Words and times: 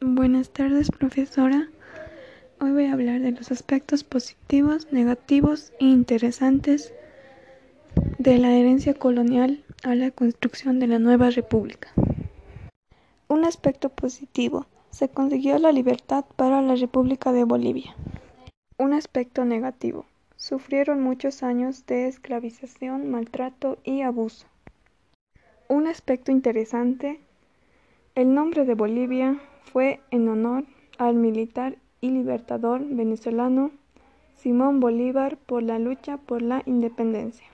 Buenas 0.00 0.50
tardes, 0.50 0.92
profesora. 0.92 1.68
Hoy 2.60 2.70
voy 2.70 2.84
a 2.84 2.92
hablar 2.92 3.20
de 3.20 3.32
los 3.32 3.50
aspectos 3.50 4.04
positivos, 4.04 4.92
negativos 4.92 5.72
e 5.80 5.86
interesantes 5.86 6.94
de 8.16 8.38
la 8.38 8.52
herencia 8.52 8.94
colonial 8.94 9.64
a 9.82 9.96
la 9.96 10.12
construcción 10.12 10.78
de 10.78 10.86
la 10.86 11.00
nueva 11.00 11.30
república. 11.30 11.88
Un 13.26 13.44
aspecto 13.44 13.88
positivo. 13.88 14.66
Se 14.90 15.08
consiguió 15.08 15.58
la 15.58 15.72
libertad 15.72 16.24
para 16.36 16.62
la 16.62 16.76
República 16.76 17.32
de 17.32 17.42
Bolivia. 17.42 17.96
Un 18.78 18.92
aspecto 18.92 19.44
negativo. 19.44 20.06
Sufrieron 20.36 21.02
muchos 21.02 21.42
años 21.42 21.86
de 21.86 22.06
esclavización, 22.06 23.10
maltrato 23.10 23.78
y 23.82 24.02
abuso. 24.02 24.46
Un 25.66 25.88
aspecto 25.88 26.30
interesante. 26.30 27.18
El 28.18 28.34
nombre 28.34 28.64
de 28.64 28.74
Bolivia 28.74 29.40
fue 29.72 30.00
en 30.10 30.28
honor 30.28 30.64
al 30.98 31.14
militar 31.14 31.76
y 32.00 32.10
libertador 32.10 32.84
venezolano 32.84 33.70
Simón 34.34 34.80
Bolívar 34.80 35.36
por 35.36 35.62
la 35.62 35.78
lucha 35.78 36.16
por 36.16 36.42
la 36.42 36.64
independencia. 36.66 37.46